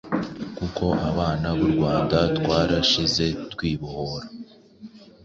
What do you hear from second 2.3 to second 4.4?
twarashyize twibohora